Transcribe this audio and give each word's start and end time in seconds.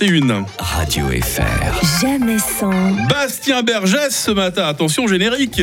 21. 0.00 0.46
Radio 0.58 1.04
FR. 1.08 2.00
Jamais 2.00 2.38
sans. 2.38 2.70
Bastien 3.10 3.62
Bergès 3.62 4.08
ce 4.08 4.30
matin, 4.30 4.66
attention 4.66 5.06
générique. 5.06 5.62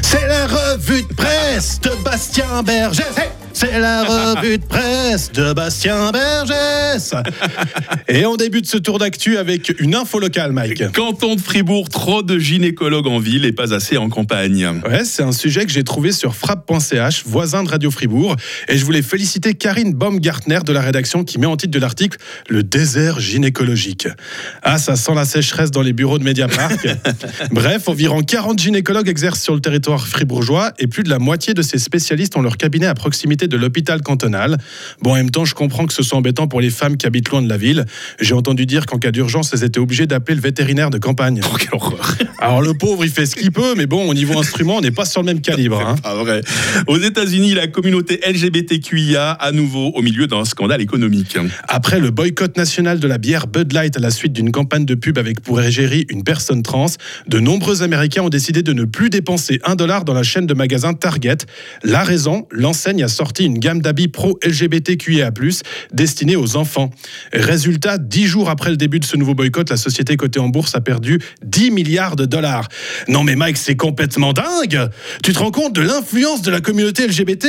C'est 0.00 0.26
la 0.28 0.46
revue 0.46 1.02
de 1.02 1.14
presse 1.14 1.80
de 1.80 1.90
Bastien 2.04 2.62
Bergès. 2.62 3.06
Hey 3.18 3.39
c'est 3.60 3.78
la 3.78 4.04
revue 4.34 4.56
de 4.56 4.64
presse 4.64 5.30
de 5.32 5.52
Bastien 5.52 6.12
Bergès. 6.12 7.14
Et 8.08 8.24
on 8.24 8.36
débute 8.36 8.66
ce 8.66 8.78
tour 8.78 8.98
d'actu 8.98 9.36
avec 9.36 9.74
une 9.78 9.94
info 9.94 10.18
locale, 10.18 10.52
Mike. 10.52 10.92
Canton 10.92 11.34
de 11.34 11.40
Fribourg, 11.40 11.90
trop 11.90 12.22
de 12.22 12.38
gynécologues 12.38 13.06
en 13.06 13.18
ville 13.18 13.44
et 13.44 13.52
pas 13.52 13.74
assez 13.74 13.98
en 13.98 14.08
campagne. 14.08 14.80
Ouais, 14.88 15.04
c'est 15.04 15.22
un 15.22 15.32
sujet 15.32 15.66
que 15.66 15.72
j'ai 15.72 15.84
trouvé 15.84 16.12
sur 16.12 16.34
frappe.ch, 16.34 17.24
voisin 17.26 17.62
de 17.62 17.68
Radio 17.68 17.90
Fribourg. 17.90 18.34
Et 18.68 18.78
je 18.78 18.84
voulais 18.84 19.02
féliciter 19.02 19.52
Karine 19.52 19.92
Baumgartner 19.92 20.60
de 20.64 20.72
la 20.72 20.80
rédaction 20.80 21.22
qui 21.24 21.38
met 21.38 21.46
en 21.46 21.58
titre 21.58 21.72
de 21.72 21.78
l'article 21.78 22.16
Le 22.48 22.62
désert 22.62 23.20
gynécologique. 23.20 24.08
Ah, 24.62 24.78
ça 24.78 24.96
sent 24.96 25.14
la 25.14 25.26
sécheresse 25.26 25.70
dans 25.70 25.82
les 25.82 25.92
bureaux 25.92 26.18
de 26.18 26.24
Mediapart. 26.24 26.70
Bref, 27.50 27.88
environ 27.88 28.22
40 28.22 28.58
gynécologues 28.58 29.08
exercent 29.08 29.42
sur 29.42 29.54
le 29.54 29.60
territoire 29.60 30.06
fribourgeois 30.06 30.72
et 30.78 30.86
plus 30.86 31.02
de 31.02 31.10
la 31.10 31.18
moitié 31.18 31.52
de 31.52 31.62
ces 31.62 31.78
spécialistes 31.78 32.36
ont 32.36 32.42
leur 32.42 32.56
cabinet 32.56 32.86
à 32.86 32.94
proximité 32.94 33.48
de 33.50 33.58
l'hôpital 33.58 34.00
cantonal. 34.00 34.56
Bon, 35.02 35.12
en 35.12 35.16
même 35.16 35.30
temps, 35.30 35.44
je 35.44 35.54
comprends 35.54 35.84
que 35.84 35.92
ce 35.92 36.02
soit 36.02 36.16
embêtant 36.16 36.48
pour 36.48 36.60
les 36.60 36.70
femmes 36.70 36.96
qui 36.96 37.06
habitent 37.06 37.28
loin 37.28 37.42
de 37.42 37.48
la 37.48 37.58
ville. 37.58 37.84
J'ai 38.20 38.34
entendu 38.34 38.64
dire 38.64 38.86
qu'en 38.86 38.98
cas 38.98 39.10
d'urgence, 39.10 39.52
elles 39.52 39.64
étaient 39.64 39.80
obligées 39.80 40.06
d'appeler 40.06 40.36
le 40.36 40.40
vétérinaire 40.40 40.90
de 40.90 40.98
campagne. 40.98 41.40
Oh, 41.44 41.56
quelle 41.58 41.74
horreur. 41.74 42.14
Alors 42.38 42.62
le 42.62 42.72
pauvre, 42.74 43.04
il 43.04 43.10
fait 43.10 43.26
ce 43.26 43.36
qu'il 43.36 43.52
peut, 43.52 43.74
mais 43.76 43.86
bon, 43.86 44.08
au 44.08 44.14
niveau 44.14 44.38
instrument, 44.38 44.76
on 44.76 44.80
n'est 44.80 44.90
pas 44.90 45.04
sur 45.04 45.20
le 45.20 45.26
même 45.26 45.40
calibre. 45.40 45.80
Hein. 45.80 45.96
Pas 46.02 46.14
vrai. 46.14 46.40
Aux 46.86 46.98
États-Unis, 46.98 47.54
la 47.54 47.66
communauté 47.66 48.20
LGBTQIA 48.26 49.32
à 49.32 49.52
nouveau 49.52 49.88
au 49.88 50.02
milieu 50.02 50.26
d'un 50.26 50.44
scandale 50.44 50.80
économique. 50.80 51.36
Après 51.68 52.00
le 52.00 52.10
boycott 52.10 52.56
national 52.56 53.00
de 53.00 53.08
la 53.08 53.18
bière 53.18 53.46
Bud 53.46 53.72
Light 53.72 53.96
à 53.96 54.00
la 54.00 54.10
suite 54.10 54.32
d'une 54.32 54.52
campagne 54.52 54.84
de 54.84 54.94
pub 54.94 55.18
avec 55.18 55.40
pour 55.40 55.60
égérie 55.60 56.06
une 56.08 56.24
personne 56.24 56.62
trans, 56.62 56.86
de 57.26 57.38
nombreux 57.38 57.82
Américains 57.82 58.22
ont 58.22 58.28
décidé 58.28 58.62
de 58.62 58.72
ne 58.72 58.84
plus 58.84 59.10
dépenser 59.10 59.60
un 59.64 59.74
dollar 59.74 60.04
dans 60.04 60.14
la 60.14 60.22
chaîne 60.22 60.46
de 60.46 60.54
magasins 60.54 60.94
Target. 60.94 61.38
La 61.82 62.04
raison, 62.04 62.46
l'enseigne 62.50 63.02
a 63.02 63.08
sorti 63.08 63.39
une 63.44 63.58
gamme 63.58 63.80
d'habits 63.80 64.08
pro-LGBTQIA+, 64.08 65.30
destinée 65.92 66.36
aux 66.36 66.56
enfants. 66.56 66.90
Résultat, 67.32 67.98
dix 67.98 68.26
jours 68.26 68.50
après 68.50 68.70
le 68.70 68.76
début 68.76 69.00
de 69.00 69.04
ce 69.04 69.16
nouveau 69.16 69.34
boycott, 69.34 69.70
la 69.70 69.76
société 69.76 70.16
cotée 70.16 70.40
en 70.40 70.48
bourse 70.48 70.74
a 70.74 70.80
perdu 70.80 71.20
10 71.44 71.70
milliards 71.70 72.16
de 72.16 72.24
dollars. 72.24 72.68
Non 73.08 73.24
mais 73.24 73.36
Mike, 73.36 73.56
c'est 73.56 73.76
complètement 73.76 74.32
dingue 74.32 74.88
Tu 75.22 75.32
te 75.32 75.38
rends 75.38 75.50
compte 75.50 75.74
de 75.74 75.82
l'influence 75.82 76.42
de 76.42 76.50
la 76.50 76.60
communauté 76.60 77.06
LGBT 77.06 77.46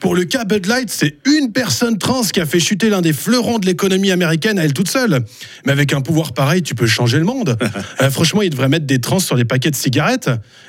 Pour 0.00 0.14
le 0.14 0.24
cas 0.24 0.44
Bud 0.44 0.66
Light, 0.66 0.90
c'est 0.90 1.16
une 1.24 1.52
personne 1.52 1.98
trans 1.98 2.22
qui 2.22 2.40
a 2.40 2.46
fait 2.46 2.60
chuter 2.60 2.88
l'un 2.88 3.00
des 3.00 3.12
fleurons 3.12 3.58
de 3.58 3.66
l'économie 3.66 4.10
américaine 4.10 4.58
à 4.58 4.64
elle 4.64 4.72
toute 4.72 4.88
seule. 4.88 5.24
Mais 5.64 5.72
avec 5.72 5.92
un 5.92 6.00
pouvoir 6.00 6.32
pareil, 6.32 6.62
tu 6.62 6.74
peux 6.74 6.86
changer 6.86 7.18
le 7.18 7.24
monde. 7.24 7.56
Euh, 8.02 8.10
franchement, 8.10 8.42
il 8.42 8.50
devrait 8.50 8.68
mettre 8.68 8.84
des 8.84 9.00
trans 9.00 9.20
sur 9.20 9.36
les 9.36 9.44
paquets 9.44 9.70
de 9.70 9.76
cigarettes. 9.76 10.28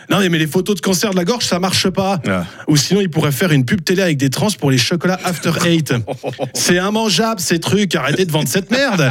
Non 0.10 0.20
mais 0.30 0.38
les 0.38 0.48
photos 0.48 0.76
de 0.76 0.82
cancer 0.82 1.12
de 1.12 1.16
la 1.16 1.26
gorge, 1.26 1.45
ça 1.45 1.60
marche 1.60 1.90
pas. 1.90 2.22
Ah. 2.28 2.45
Ou 2.68 2.78
sinon, 2.78 3.02
il 3.02 3.10
pourrait 3.10 3.32
faire 3.32 3.52
une 3.52 3.66
pub 3.66 3.84
télé 3.84 4.02
avec 4.02 4.18
des 4.18 4.30
trans 4.30 4.50
pour 4.58 4.72
les 4.72 4.78
chocolats 4.78 5.20
After 5.24 5.52
Eight. 5.66 5.94
C'est 6.54 6.76
immangeable 6.76 7.40
ces 7.40 7.60
trucs, 7.60 7.96
arrêtez 7.96 8.26
de 8.26 8.32
vendre 8.32 8.48
cette 8.48 8.72
merde. 8.72 9.10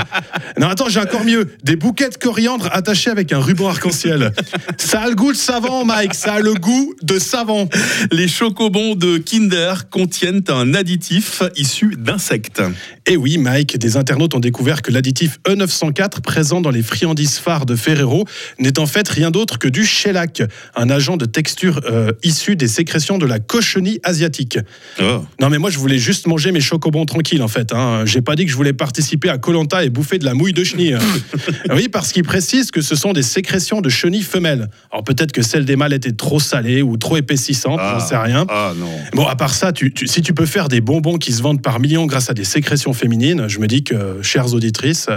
Non, 0.59 0.69
attends, 0.69 0.89
j'ai 0.89 1.01
encore 1.01 1.25
mieux. 1.25 1.49
Des 1.65 1.77
bouquets 1.77 2.09
de 2.09 2.17
coriandre 2.17 2.69
attachés 2.73 3.11
avec 3.11 3.33
un 3.33 3.39
ruban 3.39 3.69
arc-en-ciel. 3.69 4.33
Ça 4.79 5.03
a 5.03 5.09
le 5.09 5.15
goût 5.15 5.33
de 5.33 5.37
savon, 5.37 5.85
Mike, 5.85 6.15
ça 6.15 6.35
a 6.35 6.41
le 6.41 6.55
goût 6.55 6.95
de 7.03 7.19
savon. 7.19 7.69
Les 8.11 8.29
chocobons 8.29 8.95
de 8.95 9.19
Kinder 9.19 9.89
contiennent 9.91 10.43
un 10.49 10.75
additif 10.75 11.43
issu 11.57 11.95
d'insectes. 11.97 12.63
Et 13.07 13.17
oui, 13.17 13.39
Mike, 13.39 13.79
des 13.79 13.97
internautes 13.97 14.35
ont 14.35 14.41
découvert 14.41 14.83
que 14.83 14.91
l'additif 14.91 15.39
E904 15.49 16.21
présent 16.21 16.61
dans 16.61 16.71
les 16.71 16.83
friandises 16.83 17.39
phares 17.39 17.67
de 17.67 17.77
Ferrero 17.77 18.25
n'est 18.59 18.79
en 18.79 18.87
fait 18.87 19.09
rien 19.09 19.31
d'autre 19.31 19.59
que 19.59 19.69
du 19.69 19.85
shellac, 19.85 20.43
un 20.75 20.91
agent 20.91 21.17
de 21.17 21.25
texture 21.25 21.81
euh, 21.85 22.13
issu 22.23 22.57
des 22.57 22.69
sécrétions 22.69 23.19
de 23.19 23.27
la 23.27 23.39
cochenille 23.39 24.01
asiatique. 24.03 24.59
Oh. 25.01 25.26
Non 25.41 25.51
mais 25.51 25.59
moi 25.59 25.71
je 25.71 25.79
voulais 25.79 25.99
juste 25.99 26.27
manger 26.27 26.53
mes 26.53 26.61
chocobons 26.61 27.05
tranquilles 27.05 27.43
en 27.43 27.49
fait. 27.49 27.73
Hein. 27.73 28.03
J'ai 28.07 28.21
pas 28.23 28.37
dit 28.37 28.45
que 28.47 28.51
je 28.51 28.57
voulais 28.57 28.73
participer 28.73 29.29
à 29.29 29.39
Colanta 29.39 29.85
et 29.85 29.91
bouffer 29.91 30.19
de 30.19 30.25
la 30.25 30.35
mouille 30.35 30.53
de 30.53 30.65
chenille. 30.65 30.97
oui 31.75 31.89
parce 31.89 32.13
qu'il 32.13 32.23
précise 32.23 32.71
que 32.71 32.81
ce 32.81 32.95
sont 32.95 33.13
des 33.13 33.23
sécrétions 33.23 33.81
de 33.81 33.89
chenilles 33.89 34.23
femelles. 34.23 34.69
Alors 34.91 35.05
peut-être 35.05 35.33
que 35.33 35.43
celles 35.43 35.65
des 35.65 35.77
mâles 35.77 35.93
étaient 35.93 36.13
trop 36.13 36.41
salées 36.41 36.83
ou 36.83 36.97
trop 36.97 37.17
épaississantes, 37.17 37.81
j'en 37.81 38.01
sais 38.01 38.17
rien. 38.17 38.47
Ah 38.49 38.73
non. 38.77 38.87
Bon, 39.13 39.27
à 39.27 39.37
part 39.37 39.55
ça, 39.55 39.73
tu- 39.73 39.93
tu- 39.93 40.07
si 40.07 40.23
tu 40.23 40.33
peux 40.35 40.47
faire 40.47 40.69
des 40.69 40.81
bonbons 40.81 41.19
qui 41.19 41.33
se 41.33 41.43
vendent 41.43 41.63
par 41.63 41.81
millions 41.81 42.07
grâce 42.07 42.31
à 42.31 42.35
des 42.35 42.45
sécrétions 42.45 42.93
féminines, 42.93 43.47
je 43.49 43.59
me 43.59 43.67
dis 43.67 43.85
que, 43.85 44.21
chères 44.23 44.53
auditrices, 44.55 45.09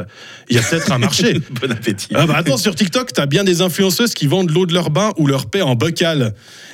il 0.50 0.56
y 0.56 0.60
a 0.60 0.62
peut-être 0.62 0.92
un 0.92 0.98
marché. 0.98 1.40
Bon 1.62 1.72
appétit. 1.72 2.10
Ah 2.14 2.26
bah 2.26 2.36
attends, 2.38 2.58
sur 2.58 2.76
TikTok, 2.76 3.14
t'as 3.14 3.26
bien 3.26 3.44
des 3.44 3.62
influenceuses 3.62 4.14
qui 4.14 4.28
vendent 4.28 4.52
l'eau 4.52 4.66
de 4.66 4.74
leur 4.74 4.90
bain 4.90 5.12
ou 5.18 5.28
leur 5.28 5.46
paix 5.48 5.62
en 5.62 5.76
bocal. 5.76 6.34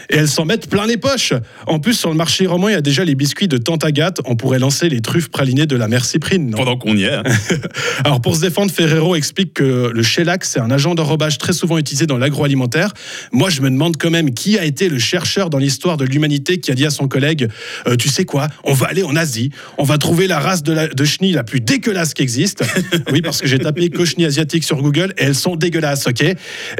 Et 0.09 0.17
elles 0.17 0.27
s'en 0.29 0.45
mettent 0.45 0.69
plein 0.69 0.85
les 0.85 0.97
poches. 0.97 1.33
En 1.65 1.79
plus, 1.79 1.93
sur 1.95 2.09
le 2.09 2.15
marché 2.15 2.45
roman, 2.45 2.69
il 2.69 2.73
y 2.73 2.75
a 2.75 2.81
déjà 2.81 3.03
les 3.03 3.15
biscuits 3.25 3.47
de 3.47 3.57
Tante 3.57 3.83
Agathe. 3.83 4.19
On 4.25 4.35
pourrait 4.35 4.59
lancer 4.59 4.87
les 4.87 5.01
truffes 5.01 5.29
pralinées 5.29 5.65
de 5.65 5.75
la 5.75 5.87
mère 5.87 6.05
Cyprine. 6.05 6.51
non? 6.51 6.57
Pendant 6.59 6.77
qu'on 6.77 6.95
y 6.95 7.05
est. 7.05 7.11
hein. 7.13 7.23
alors 8.05 8.21
pour 8.21 8.35
se 8.35 8.41
défendre, 8.41 8.71
Ferrero 8.71 9.15
explique 9.15 9.55
que 9.55 9.89
le 9.91 10.03
shellac, 10.03 10.45
c'est 10.45 10.59
un 10.59 10.69
agent 10.69 10.93
d'enrobage 10.93 11.39
très 11.39 11.51
souvent 11.53 11.79
utilisé 11.79 12.05
dans 12.05 12.19
l'agroalimentaire. 12.19 12.93
Moi, 13.31 13.49
je 13.49 13.61
me 13.61 13.69
demande 13.71 13.97
quand 13.97 14.11
même 14.11 14.35
qui 14.35 14.59
a 14.59 14.63
été 14.63 14.89
le 14.89 14.99
chercheur 14.99 15.49
dans 15.49 15.57
l'histoire 15.57 15.97
de 15.97 16.05
l'humanité 16.05 16.59
qui 16.59 16.69
a 16.69 16.75
dit 16.75 16.85
à 16.85 16.91
son 16.91 17.07
collègue, 17.07 17.49
Euh, 17.87 17.95
tu 17.95 18.09
sais 18.09 18.25
quoi, 18.25 18.47
on 18.63 18.73
va 18.73 18.85
aller 18.85 19.01
en 19.01 19.15
Asie, 19.15 19.49
on 19.79 19.83
va 19.85 19.97
trouver 19.97 20.27
la 20.27 20.39
race 20.39 20.61
de, 20.61 20.71
la, 20.71 20.87
de 20.87 21.03
chenille 21.03 21.31
la 21.33 21.43
plus 21.43 21.61
dégueulasse 21.61 22.13
qui 22.13 22.21
existe. 22.21 22.63
oui, 23.11 23.23
parce 23.23 23.41
que 23.41 23.47
j'ai 23.47 23.57
tapé 23.57 23.89
cochenille 23.89 24.27
asiatique 24.27 24.63
sur 24.65 24.83
Google 24.83 25.13
et 25.17 25.23
elles 25.23 25.33
sont 25.33 25.55
dégueulasses, 25.55 26.05
ok? 26.05 26.21
Et 26.21 26.35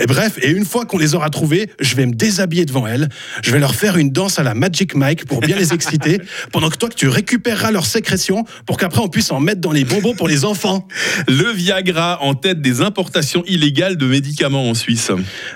bref, 0.07 0.37
et 0.43 0.51
une 0.51 0.65
fois 0.65 0.85
qu'on 0.85 0.99
les 0.99 1.15
aura 1.15 1.31
trouvées, 1.31 1.71
je 1.79 1.95
vais 1.95 2.05
me 2.05 2.13
déshabiller 2.13 2.65
devant 2.65 2.85
elles, 2.85 3.09
je 3.43 3.49
vais 3.51 3.59
leur 3.59 3.73
faire 3.73 3.97
une 3.97 4.11
danse 4.11 4.37
à 4.37 4.43
la 4.43 4.53
Magic 4.53 4.93
Mike 4.93 5.25
pour 5.25 5.39
bien 5.39 5.55
les 5.57 5.73
exciter, 5.73 6.19
pendant 6.51 6.69
que 6.69 6.77
toi, 6.77 6.89
que 6.89 6.95
tu 6.95 7.07
récupéreras 7.07 7.71
leurs 7.71 7.85
sécrétions 7.85 8.45
pour 8.65 8.77
qu'après 8.77 9.01
on 9.01 9.07
puisse 9.07 9.31
en 9.31 9.39
mettre 9.39 9.61
dans 9.61 9.71
les 9.71 9.85
bonbons 9.85 10.15
pour 10.15 10.27
les 10.27 10.45
enfants. 10.45 10.87
Le 11.27 11.51
Viagra 11.51 12.21
en 12.21 12.33
tête 12.33 12.61
des 12.61 12.81
importations 12.81 13.43
illégales 13.45 13.97
de 13.97 14.05
médicaments 14.05 14.69
en 14.69 14.73
Suisse. 14.73 15.11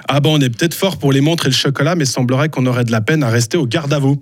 Ah 0.07 0.19
bon, 0.19 0.37
on 0.37 0.41
est 0.41 0.49
peut-être 0.49 0.73
fort 0.73 0.97
pour 0.97 1.11
les 1.11 1.21
montres 1.21 1.45
et 1.45 1.49
le 1.49 1.55
chocolat, 1.55 1.95
mais 1.95 2.05
semblerait 2.05 2.49
qu'on 2.49 2.65
aurait 2.65 2.83
de 2.83 2.91
la 2.91 3.01
peine 3.01 3.23
à 3.23 3.29
rester 3.29 3.57
au 3.57 3.65
garde 3.65 3.93
à 3.93 3.99
vous. 3.99 4.21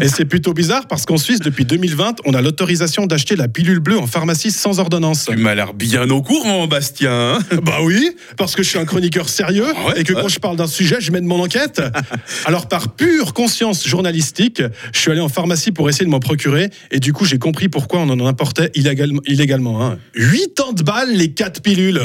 Et 0.00 0.08
c'est 0.08 0.24
plutôt 0.24 0.52
bizarre 0.52 0.86
parce 0.88 1.06
qu'en 1.06 1.16
Suisse, 1.18 1.40
depuis 1.40 1.64
2020, 1.64 2.16
on 2.24 2.34
a 2.34 2.42
l'autorisation 2.42 3.06
d'acheter 3.06 3.36
la 3.36 3.48
pilule 3.48 3.78
bleue 3.80 3.98
en 3.98 4.06
pharmacie 4.06 4.50
sans 4.50 4.80
ordonnance. 4.80 5.26
Tu 5.30 5.36
m'as 5.36 5.54
l'air 5.54 5.72
bien 5.74 6.08
au 6.10 6.20
courant, 6.22 6.66
Bastien. 6.66 7.12
hein 7.34 7.38
Bah 7.62 7.78
oui, 7.82 8.10
parce 8.36 8.54
que 8.56 8.62
je 8.62 8.68
suis 8.70 8.78
un 8.78 8.84
chroniqueur 8.84 9.28
sérieux 9.28 9.66
Ah 9.76 9.86
ouais, 9.88 10.00
et 10.00 10.04
que 10.04 10.12
ouais. 10.12 10.22
quand 10.22 10.28
je 10.28 10.38
parle 10.40 10.56
d'un 10.56 10.66
sujet, 10.66 10.96
je 11.00 11.12
mène 11.12 11.24
mon 11.26 11.40
enquête. 11.42 11.80
Alors 12.44 12.68
par 12.68 12.94
pure 12.94 13.32
conscience 13.34 13.86
journalistique, 13.86 14.62
je 14.92 14.98
suis 14.98 15.10
allé 15.10 15.20
en 15.20 15.28
pharmacie 15.28 15.70
pour 15.72 15.88
essayer 15.88 16.04
de 16.04 16.10
m'en 16.10 16.20
procurer 16.20 16.70
et 16.90 16.98
du 17.00 17.12
coup 17.12 17.24
j'ai 17.24 17.38
compris 17.38 17.68
pourquoi 17.68 18.00
on 18.00 18.10
en 18.10 18.26
importait 18.26 18.70
illégalement. 18.74 19.20
illégalement 19.26 19.84
hein. 19.86 19.98
80 20.14 20.82
balles 20.84 21.12
les 21.14 21.32
4 21.32 21.62
pilules. 21.62 22.00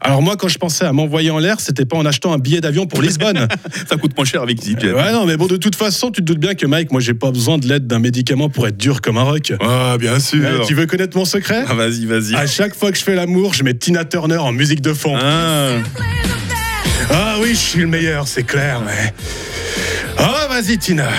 Alors 0.00 0.22
moi 0.22 0.36
quand 0.36 0.48
je 0.48 0.58
pensais 0.58 0.84
à 0.84 0.92
m'envoyer 0.92 1.30
en 1.30 1.38
l'air, 1.38 1.60
c'était 1.60 1.84
pas 1.84 1.96
en 1.96 2.04
achetant 2.06 2.32
un 2.32 2.38
billet 2.38 2.60
d'avion 2.60 2.86
pour 2.86 3.00
Lisbonne. 3.02 3.48
Ça 3.88 3.96
coûte 3.96 4.16
moins 4.16 4.24
cher 4.26 4.42
avec 4.42 4.60
EasyJet. 4.62 4.92
ouais 4.92 5.12
non 5.12 5.24
mais 5.26 5.36
bon 5.36 5.46
de 5.46 5.56
toute 5.56 5.76
façon 5.76 6.10
tu 6.10 6.20
te 6.20 6.26
doutes 6.26 6.38
bien 6.40 6.54
que 6.54 6.66
Mike, 6.66 6.92
moi 6.92 7.00
j'ai 7.00 7.14
pas 7.22 7.30
besoin 7.30 7.56
de 7.56 7.68
l'aide 7.68 7.86
d'un 7.86 8.00
médicament 8.00 8.48
pour 8.48 8.66
être 8.66 8.76
dur 8.76 9.00
comme 9.00 9.16
un 9.16 9.22
roc. 9.22 9.52
Ah, 9.60 9.96
bien 9.96 10.18
sûr. 10.18 10.44
Eh, 10.44 10.66
tu 10.66 10.74
veux 10.74 10.86
connaître 10.86 11.16
mon 11.16 11.24
secret? 11.24 11.64
Ah, 11.68 11.74
vas-y, 11.74 12.04
vas-y. 12.04 12.34
À 12.34 12.48
chaque 12.48 12.74
fois 12.74 12.90
que 12.90 12.98
je 12.98 13.04
fais 13.04 13.14
l'amour, 13.14 13.54
je 13.54 13.62
mets 13.62 13.74
Tina 13.74 14.04
Turner 14.04 14.38
en 14.38 14.50
musique 14.50 14.80
de 14.80 14.92
fond. 14.92 15.16
Ah. 15.16 15.76
Ah 17.10 17.36
oui, 17.40 17.50
je 17.50 17.58
suis 17.58 17.80
le 17.80 17.86
meilleur, 17.86 18.26
c'est 18.26 18.42
clair, 18.42 18.80
mais. 18.84 19.14
Ah, 20.18 20.48
vas-y, 20.48 20.78
Tina. 20.78 21.10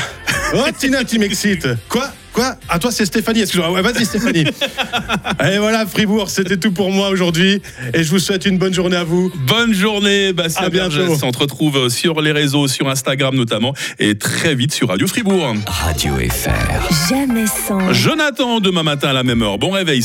Oh, 0.54 0.66
Tina, 0.78 1.06
tu 1.06 1.20
m'excites. 1.20 1.70
Quoi? 1.88 2.12
Quoi 2.34 2.56
À 2.68 2.80
toi, 2.80 2.92
c'est 2.92 3.06
Stéphanie. 3.06 3.42
Excuse-moi. 3.42 3.72
Ouais, 3.72 3.82
vas-y, 3.82 4.06
Stéphanie. 4.06 4.46
Et 5.52 5.58
voilà, 5.60 5.86
Fribourg, 5.86 6.30
c'était 6.30 6.58
tout 6.58 6.72
pour 6.72 6.92
moi 6.92 7.10
aujourd'hui. 7.10 7.62
Et 7.94 8.04
je 8.04 8.10
vous 8.10 8.20
souhaite 8.20 8.46
une 8.46 8.58
bonne 8.58 8.74
journée 8.74 8.96
à 8.96 9.04
vous. 9.04 9.32
Bonne 9.48 9.74
journée, 9.74 10.34
Bastien 10.34 10.66
À 10.66 10.70
bientôt. 10.70 10.98
Bergès. 10.98 11.24
On 11.24 11.32
te 11.32 11.38
retrouve 11.38 11.90
sur 11.90 12.22
les 12.22 12.32
réseaux, 12.32 12.68
sur 12.68 12.90
Instagram 12.90 13.36
notamment, 13.36 13.74
et 14.00 14.18
très 14.18 14.56
vite 14.56 14.74
sur 14.74 14.90
Radio 14.90 15.06
Fribourg. 15.08 15.56
Radio 15.68 16.16
FR. 16.16 17.10
Jamais 17.10 17.46
sans. 17.46 17.94
Jonathan, 17.94 18.60
demain 18.60 18.84
matin 18.84 19.10
à 19.10 19.14
la 19.14 19.24
même 19.24 19.42
heure. 19.44 19.60
Bon 19.60 19.70
réveil. 19.70 20.02